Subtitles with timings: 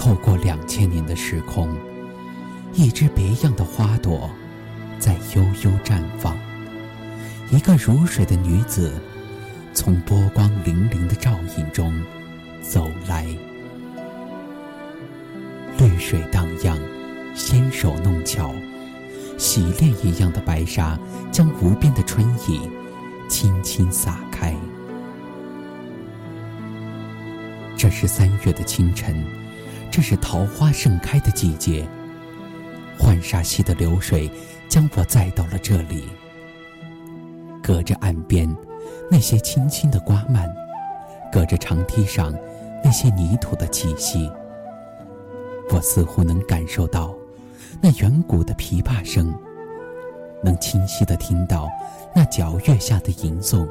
[0.00, 1.76] 透过两千年的时空，
[2.72, 4.30] 一只别样的花朵
[4.98, 6.34] 在悠悠绽放。
[7.50, 8.98] 一个如水的女子，
[9.74, 11.92] 从波光粼粼的照影中
[12.62, 13.26] 走来。
[15.76, 16.78] 绿水荡漾，
[17.34, 18.54] 纤手弄巧，
[19.36, 20.98] 洗练一样的白纱，
[21.30, 22.58] 将无边的春意
[23.28, 24.56] 轻轻洒开。
[27.76, 29.22] 这是三月的清晨，
[29.90, 31.86] 这是桃花盛开的季节。
[32.98, 34.30] 浣纱溪的流水
[34.68, 36.04] 将我载到了这里。
[37.62, 38.54] 隔着岸边，
[39.10, 40.44] 那些轻轻的刮蔓；
[41.32, 42.34] 隔着长堤上，
[42.84, 44.30] 那些泥土的气息。
[45.70, 47.14] 我似乎能感受到
[47.80, 49.32] 那远古的琵琶声，
[50.42, 51.68] 能清晰的听到
[52.14, 53.66] 那皎月下的吟诵。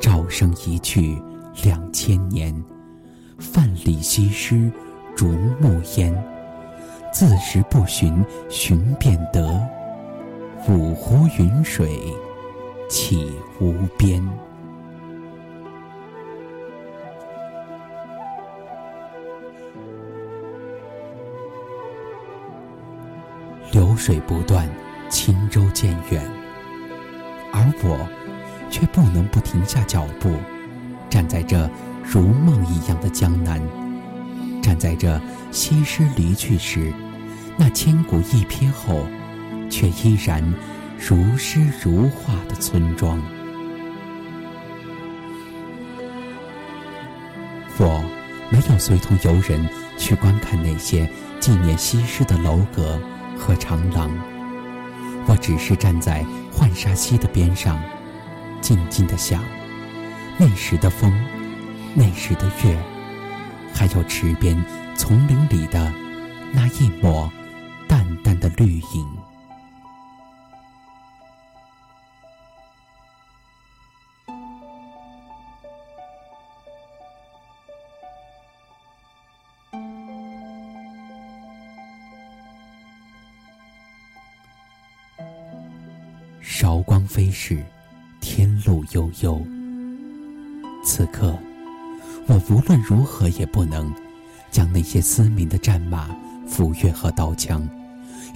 [0.00, 1.20] 朝生一去
[1.62, 2.54] 两千年，
[3.38, 4.70] 范蠡西施
[5.16, 5.28] 逐
[5.60, 6.14] 暮烟。
[7.12, 9.60] 自时不寻，寻便得。
[10.68, 12.00] 五湖云水。
[12.88, 14.24] 起无边，
[23.72, 24.68] 流水不断，
[25.08, 26.22] 轻舟渐远，
[27.52, 28.08] 而我
[28.70, 30.30] 却不能不停下脚步，
[31.10, 31.68] 站在这
[32.08, 33.60] 如梦一样的江南，
[34.62, 36.92] 站在这西施离去时，
[37.56, 39.06] 那千古一瞥后，
[39.68, 40.42] 却依然。
[40.98, 43.20] 如诗如画的村庄，
[47.76, 48.02] 我
[48.50, 49.68] 没有随同游人
[49.98, 51.06] 去观看那些
[51.38, 52.98] 纪念西施的楼阁
[53.36, 54.10] 和长廊，
[55.26, 57.78] 我只是站在浣纱溪的边上，
[58.62, 59.44] 静静的想，
[60.38, 61.12] 那时的风，
[61.98, 62.78] 那时的月，
[63.74, 64.54] 还有池边
[64.94, 65.90] 丛林里的
[66.52, 67.32] 那一抹
[67.88, 69.16] 淡淡的绿影。
[86.42, 87.64] 韶光飞逝，
[88.20, 89.40] 天路悠悠。
[90.84, 91.34] 此刻，
[92.28, 93.92] 我无论如何也不能
[94.50, 96.08] 将那些嘶鸣的战马、
[96.46, 97.68] 斧钺和刀枪，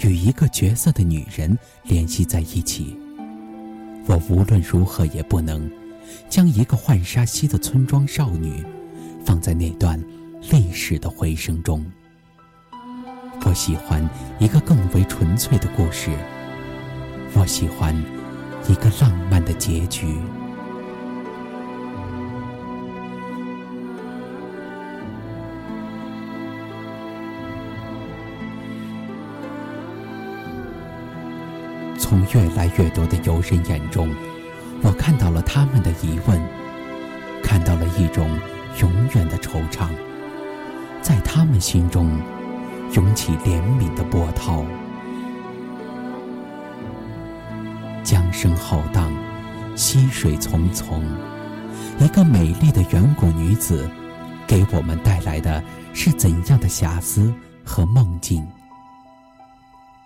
[0.04, 2.96] 与一个绝色的女人联系在一起。
[4.06, 5.70] 我无论如何也不能
[6.28, 8.64] 将一个浣纱溪的村庄少女，
[9.24, 10.02] 放在那段
[10.50, 11.84] 历史的回声中。
[13.44, 14.08] 我喜欢
[14.38, 16.10] 一个更为纯粹的故事。
[17.34, 17.96] 我喜欢
[18.68, 20.14] 一个浪漫的结局。
[32.00, 34.12] 从越来越多的游人眼中，
[34.82, 36.40] 我看到了他们的疑问，
[37.42, 38.26] 看到了一种
[38.80, 39.86] 永远的惆怅，
[41.02, 42.18] 在他们心中
[42.94, 44.64] 涌起怜悯的波涛。
[48.02, 49.12] 江声浩荡，
[49.76, 51.02] 溪水淙淙，
[51.98, 53.88] 一个美丽的远古女子，
[54.46, 55.62] 给我们带来的
[55.92, 57.32] 是怎样的遐思
[57.62, 58.44] 和梦境？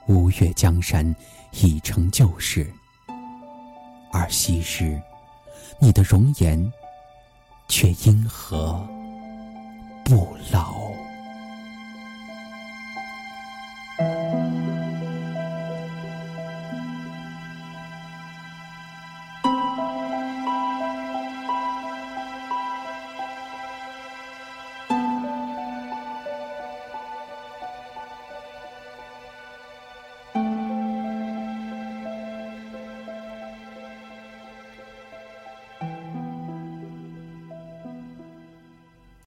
[0.06, 1.14] 吴越江山
[1.62, 2.72] 已成旧事，
[4.12, 5.00] 而昔日，
[5.78, 6.72] 你的容颜
[7.68, 8.86] 却因何
[10.04, 10.93] 不老？